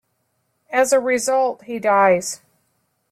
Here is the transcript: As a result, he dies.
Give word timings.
As 0.71 0.91
a 0.93 0.99
result, 0.99 1.65
he 1.65 1.77
dies. 1.77 2.41